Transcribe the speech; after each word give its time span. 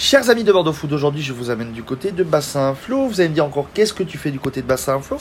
Chers 0.00 0.30
amis 0.30 0.44
de 0.44 0.52
Bordeaux 0.52 0.72
Food, 0.72 0.92
aujourd'hui 0.92 1.22
je 1.22 1.32
vous 1.32 1.50
amène 1.50 1.72
du 1.72 1.82
côté 1.82 2.12
de 2.12 2.22
Bassin 2.22 2.76
Flo. 2.76 3.08
Vous 3.08 3.20
allez 3.20 3.30
me 3.30 3.34
dire 3.34 3.44
encore 3.44 3.66
qu'est-ce 3.74 3.92
que 3.92 4.04
tu 4.04 4.16
fais 4.16 4.30
du 4.30 4.38
côté 4.38 4.62
de 4.62 4.66
Bassin 4.66 5.00
Flo 5.00 5.16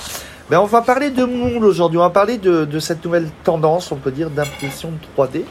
ben, 0.51 0.59
On 0.59 0.65
va 0.65 0.83
parler 0.83 1.09
de 1.09 1.23
moule 1.25 1.65
aujourd'hui, 1.65 1.97
on 1.97 2.03
va 2.03 2.11
parler 2.11 2.37
de, 2.37 2.63
de, 2.63 2.79
cette 2.79 3.03
nouvelle 3.03 3.27
tendance, 3.43 3.91
on 3.91 3.95
peut 3.95 4.11
dire, 4.11 4.29
d'impression 4.29 4.91
3D. 5.17 5.45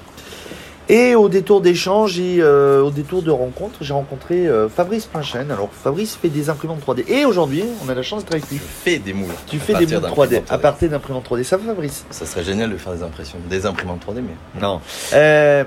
Et 0.89 1.17
au 1.17 1.29
détour 1.29 1.61
d'échange 1.61 2.21
et 2.21 2.37
euh, 2.39 2.83
au 2.83 2.93
détour 2.93 3.23
de 3.23 3.33
rencontre, 3.33 3.79
j'ai 3.81 3.95
rencontré 3.95 4.47
euh, 4.47 4.69
Fabrice 4.69 5.07
Pinchen. 5.07 5.51
Alors 5.51 5.71
Fabrice 5.72 6.15
fait 6.15 6.29
des 6.29 6.49
imprimantes 6.49 6.87
3D. 6.87 7.08
Et 7.08 7.24
aujourd'hui, 7.24 7.65
on 7.85 7.88
a 7.88 7.95
la 7.95 8.03
chance 8.03 8.22
d'être 8.22 8.35
avec 8.35 8.49
lui. 8.49 8.58
Je 8.58 8.63
fais 8.63 8.99
des 9.01 9.13
moules. 9.13 9.35
Tu 9.49 9.58
fais 9.58 9.74
des 9.74 9.93
moules 9.93 10.04
3D, 10.04 10.43
3D, 10.43 10.43
à 10.49 10.58
partir 10.58 10.88
d'imprimantes 10.88 11.29
3D. 11.29 11.43
Ça 11.43 11.56
va 11.56 11.65
Fabrice? 11.65 12.04
Ça 12.11 12.27
serait 12.27 12.45
génial 12.45 12.71
de 12.71 12.77
faire 12.77 12.93
des 12.93 13.03
impressions, 13.03 13.38
des 13.51 13.67
imprimantes 13.67 14.06
3D, 14.06 14.21
mais... 14.21 14.61
Non. 14.61 14.81
Euh, 15.15 15.65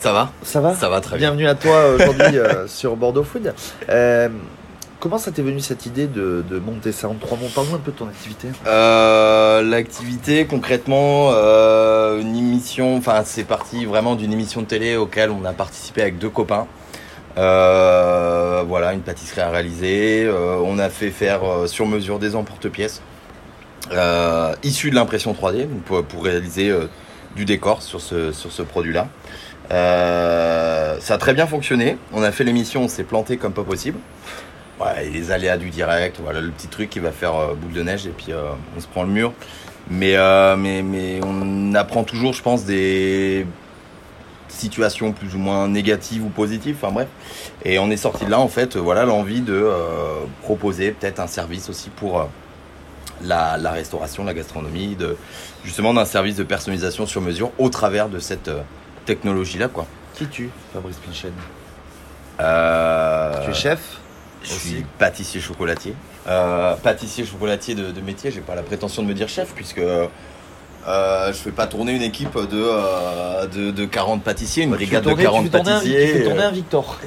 ça 0.00 0.12
va 0.12 0.32
Ça 0.42 0.60
va 0.60 0.74
Ça 0.74 0.88
va 0.88 1.00
très 1.00 1.18
bien. 1.18 1.28
Bienvenue 1.28 1.46
à 1.46 1.54
toi 1.54 1.90
aujourd'hui 1.92 2.38
euh, 2.38 2.66
sur 2.68 2.96
Bordeaux 2.96 3.22
Food. 3.22 3.54
Euh, 3.90 4.30
comment 4.98 5.18
ça 5.18 5.30
t'est 5.30 5.42
venu 5.42 5.60
cette 5.60 5.84
idée 5.84 6.06
de, 6.06 6.42
monter 6.64 6.90
ça 6.90 7.06
en 7.08 7.14
trois 7.14 7.36
mots 7.36 7.48
Parle-nous 7.54 7.74
un 7.74 7.80
peu 7.80 7.92
de 7.92 7.96
ton 7.98 8.08
activité. 8.08 8.48
Euh, 8.66 9.62
l'activité, 9.62 10.46
concrètement, 10.46 11.32
une 12.18 12.34
émission, 12.34 12.96
enfin 12.96 13.22
c'est 13.26 13.44
parti 13.44 13.84
vraiment 13.84 14.14
d'une 14.14 14.32
émission 14.32 14.62
de 14.62 14.66
télé 14.66 14.96
auquel 14.96 15.30
on 15.30 15.44
a 15.44 15.52
participé 15.52 16.00
avec 16.00 16.18
deux 16.18 16.30
copains. 16.30 16.66
voilà, 17.36 18.94
une 18.94 19.02
pâtisserie 19.02 19.42
à 19.42 19.50
réaliser. 19.50 20.30
on 20.64 20.78
a 20.78 20.88
fait 20.88 21.10
faire 21.10 21.42
sur 21.66 21.86
mesure 21.86 22.18
des 22.18 22.36
emporte-pièces 22.36 23.02
issus 24.62 24.88
de 24.88 24.94
l'impression 24.94 25.34
3D 25.34 25.66
pour, 25.84 26.02
pour 26.04 26.24
réaliser 26.24 26.74
du 27.36 27.44
décor 27.44 27.82
sur 27.82 28.00
ce, 28.00 28.32
sur 28.32 28.52
ce 28.52 28.62
produit-là. 28.62 29.08
Euh, 29.72 30.96
ça 31.00 31.14
a 31.14 31.18
très 31.18 31.34
bien 31.34 31.46
fonctionné. 31.46 31.96
On 32.12 32.22
a 32.22 32.32
fait 32.32 32.44
l'émission, 32.44 32.82
on 32.82 32.88
s'est 32.88 33.04
planté 33.04 33.36
comme 33.36 33.52
pas 33.52 33.64
possible. 33.64 33.98
Les 35.12 35.30
aléas 35.30 35.58
du 35.58 35.68
direct, 35.68 36.18
voilà 36.22 36.40
le 36.40 36.50
petit 36.50 36.68
truc 36.68 36.88
qui 36.88 37.00
va 37.00 37.12
faire 37.12 37.36
euh, 37.36 37.54
boule 37.54 37.72
de 37.72 37.82
neige 37.82 38.06
et 38.06 38.14
puis 38.16 38.32
euh, 38.32 38.48
on 38.74 38.80
se 38.80 38.86
prend 38.86 39.02
le 39.02 39.10
mur. 39.10 39.32
Mais, 39.90 40.14
mais, 40.56 40.82
mais 40.82 41.20
on 41.24 41.74
apprend 41.74 42.04
toujours, 42.04 42.32
je 42.32 42.42
pense, 42.42 42.64
des 42.64 43.44
situations 44.48 45.10
plus 45.10 45.34
ou 45.34 45.38
moins 45.38 45.66
négatives 45.66 46.24
ou 46.24 46.28
positives, 46.28 46.76
enfin 46.80 46.92
bref. 46.92 47.08
Et 47.64 47.80
on 47.80 47.90
est 47.90 47.96
sorti 47.96 48.24
de 48.24 48.30
là, 48.30 48.38
en 48.38 48.46
fait, 48.46 48.76
voilà 48.76 49.04
l'envie 49.04 49.40
de 49.40 49.68
proposer 50.42 50.92
peut-être 50.92 51.18
un 51.18 51.26
service 51.26 51.68
aussi 51.68 51.90
pour 51.90 52.28
la, 53.22 53.56
la, 53.56 53.70
restauration, 53.72 54.24
la 54.24 54.34
gastronomie, 54.34 54.96
de, 54.96 55.16
justement 55.64 55.94
d'un 55.94 56.04
service 56.04 56.36
de 56.36 56.44
personnalisation 56.44 57.06
sur 57.06 57.20
mesure 57.20 57.52
au 57.58 57.68
travers 57.68 58.08
de 58.08 58.18
cette 58.18 58.50
technologie-là, 59.06 59.68
quoi. 59.68 59.86
Qui 60.14 60.26
tu, 60.26 60.50
Fabrice 60.72 60.96
Pinchen? 60.96 61.32
Euh, 62.40 63.44
Tu 63.44 63.50
es 63.50 63.54
chef 63.54 63.80
Je 64.42 64.52
suis 64.52 64.84
pâtissier 64.98 65.40
chocolatier. 65.40 65.94
Euh, 66.28 66.74
pâtissier 66.76 67.24
chocolatier 67.24 67.74
de, 67.74 67.90
de 67.90 68.00
métier, 68.00 68.30
j'ai 68.30 68.40
pas 68.40 68.54
la 68.54 68.62
prétention 68.62 69.02
de 69.02 69.08
me 69.08 69.14
dire 69.14 69.28
chef, 69.28 69.52
puisque 69.54 69.78
euh, 69.78 70.06
je 71.28 71.32
fais 71.32 71.50
pas 71.50 71.66
tourner 71.66 71.92
une 71.92 72.02
équipe 72.02 72.36
de, 72.36 73.46
de, 73.46 73.70
de 73.70 73.84
40 73.84 74.22
pâtissiers, 74.22 74.64
une 74.64 74.70
brigade 74.70 75.04
de 75.04 75.14
40 75.14 75.50
pâtissiers. 75.50 76.06
tu 76.06 76.18
fais 76.18 76.24
tourner 76.24 76.42
un 76.42 76.50
Victor. 76.50 76.98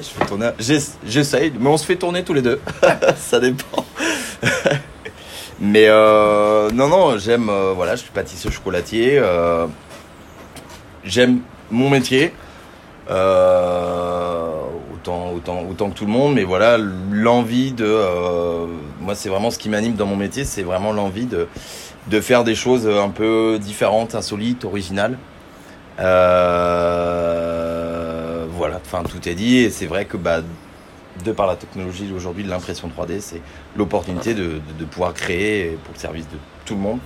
J'essaye, 1.06 1.52
mais 1.58 1.68
on 1.68 1.76
se 1.76 1.84
fait 1.84 1.96
tourner 1.96 2.22
tous 2.24 2.34
les 2.34 2.42
deux. 2.42 2.60
Ça 3.16 3.40
dépend. 3.40 3.84
Mais 5.64 5.88
non, 5.88 6.88
non, 6.88 7.18
j'aime, 7.18 7.50
voilà, 7.74 7.96
je 7.96 8.02
suis 8.02 8.10
pâtissier 8.10 8.50
chocolatier. 8.50 9.20
j'aime 11.04 11.40
mon 11.70 11.90
métier. 11.90 12.32
Euh, 13.10 14.62
autant, 14.94 15.32
autant, 15.32 15.62
autant 15.68 15.90
que 15.90 15.94
tout 15.94 16.06
le 16.06 16.12
monde, 16.12 16.34
mais 16.34 16.44
voilà, 16.44 16.78
l'envie 16.78 17.72
de. 17.72 17.84
Euh, 17.84 18.66
moi, 19.00 19.14
c'est 19.14 19.28
vraiment 19.28 19.50
ce 19.50 19.58
qui 19.58 19.68
m'anime 19.68 19.94
dans 19.94 20.06
mon 20.06 20.16
métier, 20.16 20.44
c'est 20.44 20.62
vraiment 20.62 20.92
l'envie 20.92 21.26
de, 21.26 21.46
de 22.08 22.20
faire 22.20 22.44
des 22.44 22.54
choses 22.54 22.88
un 22.88 23.10
peu 23.10 23.58
différentes, 23.60 24.14
insolites, 24.14 24.64
originales. 24.64 25.18
Euh, 26.00 26.86
voilà, 28.50 28.80
enfin, 28.84 29.02
tout 29.02 29.28
est 29.28 29.34
dit, 29.34 29.58
et 29.58 29.68
c'est 29.70 29.86
vrai 29.86 30.06
que 30.06 30.16
bah, 30.16 30.40
de 31.24 31.32
par 31.32 31.46
la 31.46 31.56
technologie 31.56 32.12
aujourd'hui 32.14 32.44
de 32.44 32.50
l'impression 32.50 32.88
3D, 32.88 33.20
c'est 33.20 33.42
l'opportunité 33.76 34.34
de, 34.34 34.60
de, 34.78 34.84
pouvoir 34.84 35.14
créer 35.14 35.78
pour 35.84 35.94
le 35.94 35.98
service 35.98 36.28
de 36.28 36.36
tout 36.64 36.74
le 36.74 36.80
monde 36.80 36.98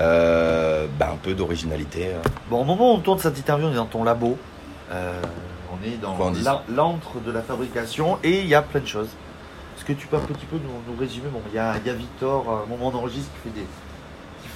euh, 0.00 0.86
bah, 0.98 1.10
un 1.12 1.16
peu 1.16 1.34
d'originalité. 1.34 2.08
Hein. 2.14 2.22
Bon, 2.50 2.62
au 2.62 2.64
moment 2.64 2.92
où 2.92 2.96
on 2.96 3.00
tourne 3.00 3.18
cette 3.18 3.38
interview, 3.38 3.66
on 3.66 3.72
est 3.72 3.76
dans 3.76 3.86
ton 3.86 4.04
labo. 4.04 4.36
Euh, 4.90 5.20
on 5.72 5.86
est 5.86 5.96
dans 5.96 6.16
l'antre 6.68 7.20
de 7.24 7.32
la 7.32 7.42
fabrication 7.42 8.18
et 8.22 8.40
il 8.40 8.46
y 8.46 8.54
a 8.54 8.62
plein 8.62 8.80
de 8.80 8.86
choses. 8.86 9.08
Est-ce 9.76 9.84
que 9.84 9.92
tu 9.92 10.06
peux 10.06 10.16
un 10.16 10.20
petit 10.20 10.46
peu 10.46 10.56
nous, 10.56 10.98
résumer? 10.98 11.28
Bon, 11.32 11.40
il 11.50 11.56
y 11.56 11.58
a, 11.58 11.74
y 11.84 11.90
a, 11.90 11.94
Victor, 11.94 12.48
à 12.48 12.62
un 12.62 12.66
moment 12.66 12.92
on 12.94 12.98
enregistre, 12.98 13.30
qui 13.34 13.48
fait 13.48 13.60
des, 13.60 13.66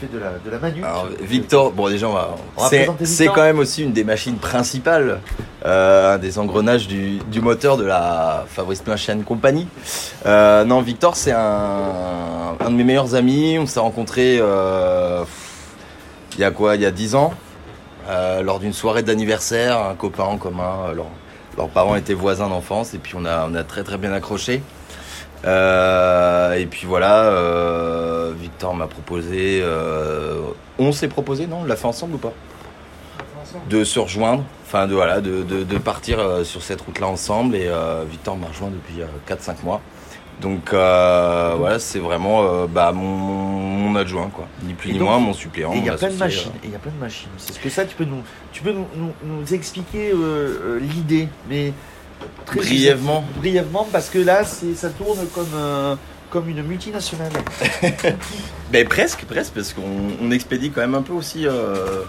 fait 0.01 0.13
de 0.13 0.19
la, 0.19 0.33
de 0.45 0.51
la 0.51 0.59
manu. 0.59 0.85
Alors, 0.85 1.09
Victor, 1.21 1.73
bon 1.73 1.89
déjà, 1.89 2.09
c'est 3.05 3.27
quand 3.27 3.43
même 3.43 3.59
aussi 3.59 3.83
une 3.83 3.93
des 3.93 4.05
machines 4.05 4.37
principales, 4.37 5.21
euh, 5.65 6.19
des 6.19 6.39
engrenages 6.39 6.89
du, 6.89 7.19
du, 7.31 7.41
moteur 7.41 7.77
de 7.77 7.85
la 7.85 8.45
Fabrice 8.49 8.87
Machine 8.87 9.25
Company. 9.25 9.67
Euh, 10.27 10.65
non, 10.65 10.81
Victor, 10.81 11.17
c'est 11.17 11.33
un, 11.33 12.57
un, 12.61 12.71
de 12.71 12.77
mes 12.77 12.85
meilleurs 12.85 13.15
amis. 13.15 13.59
On 13.59 13.67
s'est 13.67 13.81
rencontrés 13.81 14.39
euh, 14.41 15.25
il 16.35 16.41
y 16.41 16.45
a 16.45 16.51
quoi? 16.51 16.77
Il 16.77 16.83
y 16.83 16.87
a 16.87 16.91
10 16.91 17.15
ans, 17.15 17.33
lors 18.43 18.61
d'une 18.61 18.73
soirée 18.73 19.03
d'anniversaire, 19.03 19.79
un 19.79 19.95
copain 19.95 20.25
en 20.25 20.37
commun. 20.37 20.95
Leurs 21.57 21.69
parents 21.69 21.97
étaient 21.97 22.15
voisins 22.15 22.49
d'enfance 22.49 22.95
et 22.95 22.99
puis 22.99 23.15
on 23.17 23.25
a, 23.25 23.49
on 23.51 23.55
a 23.55 23.65
très 23.65 23.83
très 23.83 23.99
bien 23.99 24.13
accroché. 24.13 24.63
Euh, 25.45 26.55
et 26.55 26.67
puis 26.67 26.87
voilà, 26.87 27.25
euh, 27.25 28.33
Victor 28.39 28.75
m'a 28.75 28.87
proposé. 28.87 29.61
Euh, 29.63 30.41
on 30.79 30.93
s'est 30.93 31.09
proposé, 31.09 31.47
non 31.47 31.61
On 31.63 31.65
l'a 31.65 31.77
fait 31.77 31.87
ensemble 31.87 32.15
ou 32.15 32.19
pas 32.19 32.33
De 33.69 33.85
se 33.85 33.99
rejoindre, 33.99 34.45
enfin 34.67 34.87
de, 34.87 34.95
voilà, 34.95 35.21
de, 35.21 35.43
de, 35.43 35.79
partir 35.79 36.45
sur 36.45 36.63
cette 36.63 36.81
route-là 36.81 37.07
ensemble. 37.07 37.57
Et 37.57 37.71
Victor 38.11 38.37
m'a 38.37 38.49
rejoint 38.49 38.71
depuis 38.71 39.03
4-5 39.29 39.65
mois. 39.65 39.81
Donc 40.41 40.71
voilà, 40.73 41.79
c'est 41.79 42.01
vraiment 42.01 42.67
bah, 42.67 42.93
mon, 42.93 43.05
mon, 43.05 43.97
adjoint, 43.97 44.29
quoi. 44.29 44.47
Ni 44.65 44.75
plus 44.75 44.93
ni 44.93 44.99
moins, 44.99 45.19
mon 45.19 45.33
suppléant. 45.33 45.73
Et 45.73 45.79
il 45.79 45.85
y 45.85 45.91
a 45.91 45.95
plein 45.95 46.11
de 46.11 46.17
machines. 46.17 46.53
il 46.65 46.71
y 46.71 46.75
a 46.75 46.79
plein 46.79 46.93
de 46.93 47.01
machines. 47.01 47.31
C'est 47.37 47.53
ce 47.53 47.61
que 47.61 47.71
ça, 47.71 47.85
tu 47.85 47.95
peux 47.95 48.05
nous, 48.05 48.23
tu 48.53 48.63
peux 48.63 48.73
nous, 48.73 48.87
nous, 48.97 49.13
nous 49.25 49.55
expliquer 49.55 50.13
l'idée, 50.81 51.29
mais 51.49 51.73
brièvement. 52.55 53.25
Brièvement, 53.37 53.87
parce 53.91 54.11
que 54.11 54.19
là, 54.19 54.45
ça 54.45 54.91
tourne 54.91 55.27
comme, 55.35 55.47
euh, 55.55 55.97
comme 56.31 56.49
une 56.49 56.63
multinationale. 56.63 57.33
ben, 58.73 58.87
presque, 58.87 59.25
presque, 59.25 59.55
parce 59.55 59.73
qu'on 59.73 60.31
expédie 60.31 60.71
quand 60.71 60.81
même 60.81 60.95
un 60.95 61.03
peu 61.03 61.13
aussi 61.13 61.47
euh, 61.47 62.03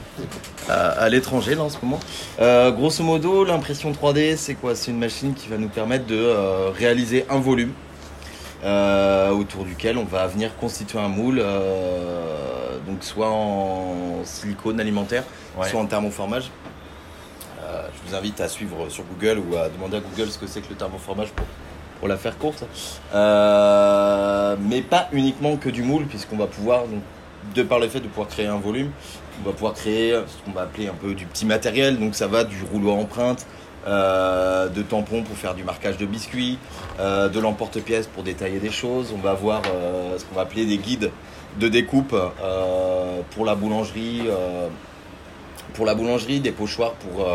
à, 0.68 1.10
l'étranger 1.10 1.56
là 1.56 1.64
en 1.64 1.70
ce 1.70 1.78
moment. 1.82 2.00
Euh, 2.40 2.72
grosso 2.72 3.04
modo, 3.04 3.44
l'impression 3.44 3.92
3D, 3.92 4.38
c'est 4.38 4.56
quoi? 4.56 4.76
C'est 4.76 4.92
une 4.92 5.00
machine 5.00 5.34
qui 5.34 5.48
va 5.50 5.58
nous 5.58 5.70
permettre 5.70 6.06
de 6.06 6.34
réaliser 6.78 7.26
un 7.30 7.40
volume. 7.40 7.72
autour 8.64 9.64
duquel 9.66 9.98
on 9.98 10.06
va 10.06 10.28
venir 10.28 10.56
constituer 10.58 11.00
un 11.00 11.08
moule, 11.08 11.44
donc 12.88 13.04
soit 13.04 13.30
en 13.30 14.24
silicone 14.26 14.80
alimentaire, 14.80 15.24
soit 15.64 15.80
en 15.80 15.86
thermoformage. 15.86 16.52
Euh, 18.10 18.12
vous 18.12 18.16
invite 18.16 18.42
à 18.42 18.48
suivre 18.48 18.90
sur 18.90 19.04
Google 19.04 19.40
ou 19.40 19.56
à 19.56 19.70
demander 19.70 19.98
à 19.98 20.00
Google 20.00 20.30
ce 20.30 20.38
que 20.38 20.48
c'est 20.48 20.62
que 20.62 20.70
le 20.70 20.76
thermoformage 20.76 21.30
pour, 21.30 21.46
pour 22.00 22.08
la 22.08 22.18
faire 22.18 22.38
courte. 22.38 22.64
Euh, 23.14 24.56
mais 24.62 24.82
pas 24.82 25.10
uniquement 25.12 25.58
que 25.58 25.70
du 25.70 25.84
moule, 25.84 26.06
puisqu'on 26.06 26.38
va 26.38 26.48
pouvoir, 26.48 26.88
donc, 26.88 27.02
de 27.56 27.64
par 27.64 27.80
le 27.80 27.88
fait 27.88 28.00
de 28.00 28.08
pouvoir 28.08 28.28
créer 28.28 28.48
un 28.48 28.58
volume, 28.58 28.92
on 29.42 29.48
va 29.48 29.54
pouvoir 29.54 29.74
créer 29.74 30.12
ce 30.28 30.44
qu'on 30.44 30.52
va 30.52 30.64
appeler 30.64 30.88
un 30.88 30.94
peu 30.94 31.14
du 31.14 31.26
petit 31.26 31.46
matériel. 31.46 32.00
Donc 32.00 32.16
ça 32.16 32.28
va 32.28 32.44
du 32.44 32.58
rouleau 32.72 32.92
à 32.92 32.96
empreinte, 32.96 33.46
euh, 33.88 34.68
de 34.68 34.82
tampons 34.82 35.24
pour 35.24 35.38
faire 35.38 35.56
du 35.56 35.64
marquage 35.64 35.98
de 35.98 36.06
biscuits, 36.06 36.58
de 37.00 37.40
l'emporte-pièce 37.40 38.08
pour 38.08 38.24
détailler 38.24 38.60
des 38.60 38.72
choses. 38.72 39.14
On 39.16 39.20
va 39.22 39.32
avoir 39.32 39.62
ce 40.18 40.24
qu'on 40.26 40.36
va 40.36 40.42
appeler 40.42 40.66
des 40.66 40.78
guides 40.78 41.12
de 41.60 41.68
découpe 41.68 42.16
pour 43.32 43.46
la 43.46 43.56
boulangerie, 43.56 44.24
pour 45.74 45.86
la 45.86 45.96
boulangerie, 45.96 46.42
des 46.42 46.52
pochoirs 46.52 46.94
pour 46.94 47.26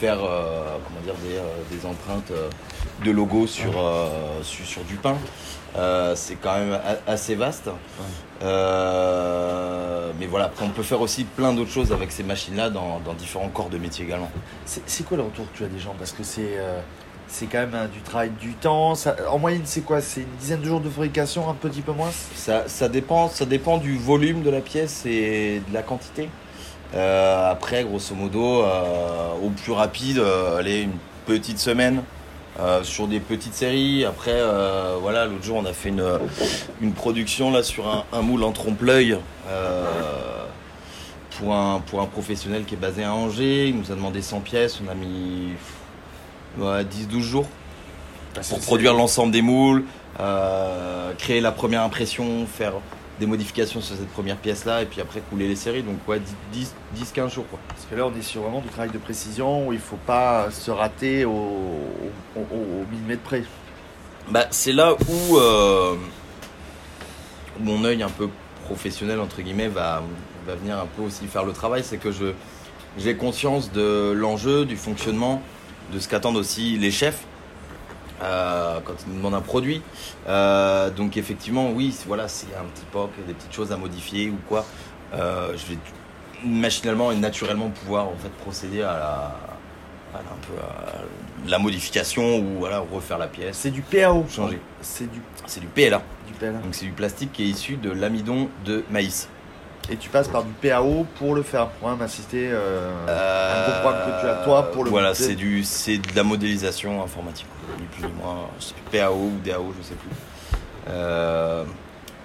faire 0.00 0.18
euh, 0.24 0.78
comment 0.86 1.00
dire, 1.04 1.14
des, 1.22 1.36
euh, 1.36 1.90
empreintes 1.90 2.30
euh, 2.30 2.48
de 3.04 3.10
logos 3.10 3.46
sur, 3.46 3.72
sur, 4.42 4.82
du 4.84 4.94
pain. 4.96 5.16
c'est 6.14 6.36
quand 6.36 6.54
même 6.58 6.78
assez 7.06 7.34
vaste. 7.34 7.68
mais 8.40 10.26
voilà, 10.26 10.50
on 10.62 10.68
peut 10.70 10.82
faire 10.82 11.02
aussi 11.02 11.24
plein 11.24 11.52
d'autres 11.52 11.70
choses 11.70 11.92
avec 11.92 12.12
ces 12.12 12.22
machines-là 12.22 12.70
dans, 12.70 13.00
différents 13.18 13.48
corps 13.48 13.68
de 13.68 13.78
métier 13.78 14.04
également. 14.06 14.30
C'est 14.64 15.04
quoi 15.04 15.18
le 15.18 15.24
retour 15.24 15.44
que 15.52 15.58
tu 15.58 15.64
as 15.64 15.68
des 15.68 15.78
gens? 15.78 15.94
Parce 15.98 16.12
que 16.12 16.22
c'est 16.24 16.58
c'est 17.32 17.46
quand 17.46 17.64
même 17.64 17.88
du 17.92 18.00
travail 18.00 18.30
du 18.40 18.54
temps. 18.54 18.94
en 19.28 19.38
moyenne, 19.38 19.62
c'est 19.64 19.82
quoi? 19.82 20.00
C'est 20.00 20.22
une 20.22 20.36
dizaine 20.40 20.60
de 20.60 20.66
jours 20.66 20.80
de 20.80 20.90
fabrication, 20.90 21.48
un 21.48 21.54
petit 21.54 21.80
peu 21.80 21.92
moins? 21.92 22.10
Ça, 22.34 22.64
ça, 22.66 22.88
dépend, 22.88 23.28
ça 23.28 23.44
dépend 23.44 23.78
du 23.78 23.96
volume 23.96 24.42
de 24.42 24.50
la 24.50 24.60
pièce 24.60 25.06
et 25.06 25.62
de 25.68 25.72
la 25.72 25.82
quantité. 25.82 26.28
Euh, 26.94 27.50
après, 27.50 27.84
grosso 27.84 28.14
modo, 28.14 28.62
euh, 28.62 29.32
au 29.42 29.50
plus 29.50 29.72
rapide, 29.72 30.18
euh, 30.18 30.58
allez, 30.58 30.82
une 30.82 30.98
petite 31.26 31.58
semaine 31.58 32.02
sur 32.82 33.06
des 33.06 33.20
petites 33.20 33.54
séries. 33.54 34.04
Après, 34.04 34.38
voilà, 35.00 35.24
l'autre 35.24 35.42
jour, 35.42 35.56
on 35.56 35.64
a 35.64 35.72
fait 35.72 35.88
une, 35.88 36.04
une 36.82 36.92
production 36.92 37.50
là 37.50 37.62
sur 37.62 37.88
un, 37.88 38.04
un 38.12 38.20
moule 38.20 38.42
en 38.42 38.52
trompe-l'œil 38.52 39.16
pour, 41.38 41.54
un, 41.54 41.80
pour 41.80 42.02
un 42.02 42.06
professionnel 42.06 42.64
qui 42.66 42.74
est 42.74 42.76
basé 42.78 43.02
à 43.02 43.14
Angers. 43.14 43.68
Il 43.68 43.78
nous 43.78 43.90
a 43.90 43.94
demandé 43.94 44.20
100 44.20 44.40
pièces. 44.40 44.78
On 44.86 44.90
a 44.90 44.94
mis 44.94 45.52
ouais, 46.58 46.84
10-12 46.84 47.20
jours 47.20 47.46
pour 48.50 48.60
produire 48.60 48.92
l'ensemble 48.92 49.32
des 49.32 49.40
moules, 49.40 49.84
créer 51.16 51.40
la 51.40 51.52
première 51.52 51.82
impression, 51.82 52.44
faire 52.46 52.74
des 53.20 53.26
modifications 53.26 53.80
sur 53.80 53.94
cette 53.96 54.08
première 54.08 54.36
pièce 54.38 54.64
là 54.64 54.82
et 54.82 54.86
puis 54.86 55.00
après 55.00 55.20
couler 55.20 55.46
les 55.46 55.54
séries. 55.56 55.82
Donc, 55.82 55.96
ouais, 56.08 56.20
10-15 56.96 57.32
jours 57.32 57.46
quoi. 57.48 57.60
Parce 57.68 57.86
que 57.88 57.94
là, 57.94 58.06
on 58.06 58.18
est 58.18 58.22
sur 58.22 58.42
vraiment 58.42 58.60
du 58.60 58.68
travail 58.68 58.90
de 58.90 58.98
précision 58.98 59.68
où 59.68 59.72
il 59.72 59.78
faut 59.78 59.98
pas 60.06 60.50
se 60.50 60.70
rater 60.70 61.24
au, 61.24 61.30
au, 61.30 62.40
au- 62.40 62.42
au 62.54 62.86
millimètre 62.90 63.22
près. 63.22 63.44
Bah, 64.30 64.46
c'est 64.50 64.72
là 64.72 64.94
où, 64.94 65.36
euh, 65.36 65.94
où 67.58 67.62
mon 67.62 67.84
œil 67.84 68.02
un 68.02 68.08
peu 68.08 68.28
professionnel 68.64 69.20
entre 69.20 69.42
guillemets 69.42 69.68
va, 69.68 70.02
va 70.46 70.54
venir 70.54 70.78
un 70.78 70.86
peu 70.96 71.02
aussi 71.02 71.26
faire 71.26 71.44
le 71.44 71.52
travail, 71.52 71.82
c'est 71.84 71.98
que 71.98 72.12
je 72.12 72.32
j'ai 72.98 73.14
conscience 73.14 73.70
de 73.70 74.12
l'enjeu, 74.16 74.64
du 74.64 74.76
fonctionnement, 74.76 75.42
de 75.92 75.98
ce 76.00 76.08
qu'attendent 76.08 76.36
aussi 76.36 76.76
les 76.76 76.90
chefs 76.90 77.24
euh, 78.22 78.78
quand 78.84 78.92
ils 79.06 79.10
nous 79.12 79.18
demandent 79.18 79.34
un 79.34 79.40
produit. 79.40 79.82
Euh, 80.28 80.90
donc 80.90 81.16
effectivement, 81.16 81.70
oui, 81.70 81.94
voilà, 82.06 82.28
c'est 82.28 82.46
un 82.58 82.64
petit 82.74 82.84
POC, 82.92 83.10
des 83.26 83.34
petites 83.34 83.52
choses 83.52 83.72
à 83.72 83.76
modifier 83.76 84.30
ou 84.30 84.36
quoi. 84.48 84.64
Euh, 85.14 85.52
je 85.56 85.72
vais 85.72 85.78
machinalement 86.44 87.12
et 87.12 87.16
naturellement 87.16 87.68
pouvoir 87.68 88.06
en 88.06 88.16
fait 88.16 88.30
procéder 88.42 88.82
à 88.82 88.92
la, 88.92 89.36
à 90.14 90.14
la- 90.14 90.18
un 90.20 90.40
peu 90.46 90.54
à 90.62 91.48
la 91.50 91.58
modification 91.58 92.38
ou 92.38 92.58
voilà 92.60 92.78
refaire 92.80 93.18
la 93.18 93.26
pièce. 93.28 93.56
C'est 93.58 93.70
du 93.70 93.82
PAO. 93.82 94.24
Changer. 94.28 94.60
C'est 94.80 95.10
du, 95.10 95.20
C'est 95.46 95.60
du 95.60 95.66
PLA. 95.66 96.02
du 96.26 96.32
PLA. 96.38 96.52
Donc 96.52 96.72
c'est 96.74 96.86
du 96.86 96.92
plastique 96.92 97.32
qui 97.32 97.42
est 97.44 97.48
issu 97.48 97.76
de 97.76 97.90
l'amidon 97.90 98.48
de 98.64 98.84
maïs. 98.90 99.28
Et 99.88 99.96
tu 99.96 100.08
passes 100.08 100.28
par 100.28 100.44
du 100.44 100.52
PAO 100.52 101.06
pour 101.16 101.34
le 101.34 101.42
faire. 101.42 101.68
Pour 101.68 101.88
m'assister. 101.96 102.48
Euh, 102.52 102.90
Euh, 103.08 103.64
gros 103.66 103.80
programme 103.80 104.06
que 104.06 104.20
tu 104.20 104.26
as, 104.28 104.34
toi, 104.44 104.70
pour 104.70 104.84
le 104.84 104.90
Voilà, 104.90 105.14
c'est 105.14 105.34
du 105.34 105.64
c'est 105.64 105.98
de 105.98 106.14
la 106.14 106.22
modélisation 106.22 107.02
informatique, 107.02 107.46
ni 107.80 107.86
plus 107.86 108.04
ni 108.06 108.12
moins. 108.22 108.46
PAO 108.92 109.14
ou 109.14 109.32
DAO, 109.44 109.72
je 109.78 109.82
sais 109.88 109.94
plus. 109.94 110.10
Euh, 110.88 111.64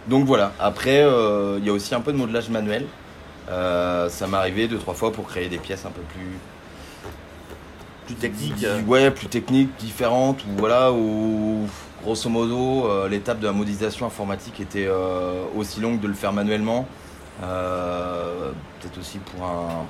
donc 0.08 0.26
voilà. 0.26 0.52
Après, 0.60 1.02
euh, 1.04 1.58
il 1.60 1.66
y 1.66 1.70
a 1.70 1.74
aussi 1.74 1.96
un 1.96 2.02
peu 2.02 2.12
de 2.12 2.18
modelage 2.18 2.50
manuel. 2.50 2.86
Euh, 3.50 4.10
ça 4.10 4.28
m'est 4.28 4.38
arrivé 4.38 4.68
deux 4.68 4.78
trois 4.80 4.94
fois 4.96 5.12
pour 5.12 5.26
créer 5.28 5.50
des 5.50 5.58
pièces 5.60 5.86
un 5.86 5.92
peu 5.92 6.02
plus 6.02 6.38
plus 8.06 8.16
technique. 8.16 8.54
Di- 8.56 8.66
euh, 8.68 8.82
Ouais, 8.84 9.10
plus 9.10 9.28
techniques, 9.28 9.76
différentes, 9.80 10.44
ou 10.44 10.50
voilà, 10.60 10.92
où 10.92 11.68
grosso 12.04 12.30
modo, 12.30 12.88
euh, 12.88 13.08
l'étape 13.10 13.40
de 13.40 13.48
la 13.48 13.52
modélisation 13.54 14.06
informatique 14.06 14.60
était 14.60 14.86
euh, 14.88 15.44
aussi 15.58 15.80
longue 15.80 16.00
de 16.00 16.08
le 16.08 16.14
faire 16.14 16.32
manuellement. 16.34 16.88
Euh, 17.44 18.52
Peut-être 18.80 19.00
aussi 19.00 19.18
pour 19.20 19.46
un, 19.46 19.86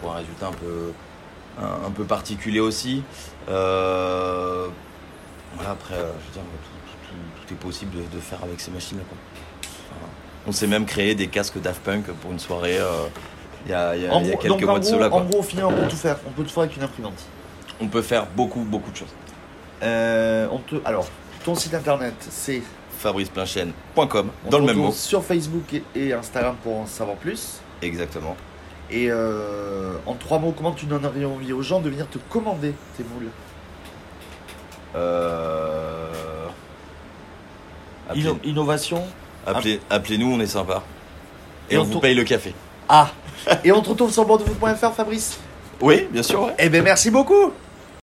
pour 0.00 0.12
un 0.12 0.16
résultat 0.16 0.48
un 0.48 0.52
peu, 0.52 0.92
un, 1.60 1.86
un 1.86 1.90
peu 1.90 2.04
particulier 2.04 2.60
aussi. 2.60 3.02
Euh, 3.48 4.68
voilà, 5.54 5.70
après, 5.72 5.94
euh, 5.94 6.10
je 6.22 6.26
veux 6.28 6.32
dire, 6.32 6.42
tout, 6.42 6.90
tout- 7.08 7.08
tout- 7.08 7.46
tout 7.46 7.54
est 7.54 7.56
possible 7.58 7.96
de, 7.96 8.16
de 8.16 8.20
faire 8.20 8.38
avec 8.42 8.60
ces 8.60 8.70
machines-là. 8.70 9.04
on 10.46 10.52
s'est 10.52 10.66
même 10.66 10.86
créé 10.86 11.14
des 11.14 11.26
casques 11.28 11.60
Daft 11.60 11.82
Punk 11.82 12.06
pour 12.22 12.32
une 12.32 12.38
soirée 12.38 12.78
il 13.66 13.70
y, 13.70 13.74
a, 13.74 13.94
il 13.96 14.02
y 14.02 14.06
a- 14.06 14.12
En 14.14 14.20
il 14.20 14.26
y 14.26 14.28
a 14.30 14.32
gros, 14.32 14.38
quelques 14.42 14.60
donc, 14.60 14.62
mois 14.62 14.78
de 14.78 14.84
cela. 14.84 15.08
quoi. 15.10 15.20
en 15.20 15.24
gros, 15.24 15.40
au 15.40 15.42
final, 15.42 15.66
on 15.66 15.72
peut 15.72 15.88
tout 15.88 15.96
faire. 15.96 16.16
On 16.26 16.30
peut 16.30 16.42
tout 16.44 16.48
faire 16.50 16.62
avec 16.62 16.76
une 16.76 16.82
imprimante. 16.82 17.22
On 17.80 17.88
peut 17.88 18.02
faire 18.02 18.26
beaucoup, 18.26 18.60
beaucoup 18.60 18.90
de 18.90 18.96
choses. 18.96 19.14
Euh, 19.82 20.46
on 20.50 20.58
te... 20.58 20.76
Alors, 20.86 21.06
ton 21.44 21.54
site 21.54 21.74
internet, 21.74 22.14
c'est 22.30 22.62
fabricepleинchaîne.com 23.00 24.30
on 24.46 24.50
dans 24.50 24.58
le 24.58 24.64
même 24.64 24.76
retrouve 24.76 24.86
mot. 24.86 24.92
Sur 24.92 25.24
Facebook 25.24 25.80
et, 25.96 26.12
Instagram 26.12 26.56
pour 26.62 26.76
en 26.78 26.86
savoir 26.86 27.16
plus. 27.16 27.60
Exactement. 27.82 28.36
Et 28.90 29.06
euh, 29.10 29.92
en 30.06 30.14
trois 30.14 30.38
mots, 30.38 30.52
comment 30.56 30.72
tu 30.72 30.86
donnerais 30.86 31.24
envie 31.24 31.52
aux 31.52 31.62
gens 31.62 31.80
de 31.80 31.88
venir 31.88 32.08
te 32.08 32.18
commander 32.28 32.74
tes 32.96 33.04
moules? 33.04 33.28
Euh... 34.96 36.06
Appelez, 38.08 38.22
Inno- 38.24 38.38
Innovation? 38.44 39.02
appelez, 39.46 40.18
nous 40.18 40.32
on 40.32 40.40
est 40.40 40.46
sympa. 40.46 40.82
Et, 41.70 41.74
Et 41.74 41.78
on, 41.78 41.82
on 41.82 41.84
vous 41.84 42.00
paye 42.00 42.14
le 42.14 42.24
café. 42.24 42.52
Ah 42.88 43.10
Et 43.64 43.70
on 43.72 43.80
te 43.80 43.88
retrouve 43.90 44.12
sur 44.12 44.24
bordeauxfoot.fr, 44.24 44.92
Fabrice? 44.92 45.38
Oui, 45.80 46.08
bien 46.10 46.22
sûr, 46.22 46.42
ouais. 46.42 46.54
Eh 46.58 46.68
bien, 46.68 46.82
merci 46.82 47.10
beaucoup 47.10 47.52